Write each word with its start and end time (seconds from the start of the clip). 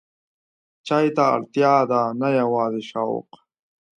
چای 0.87 1.05
ته 1.15 1.23
اړتیا 1.35 1.75
ده، 1.91 2.01
نه 2.21 2.29
یوازې 2.39 2.81
شوق. 2.91 3.27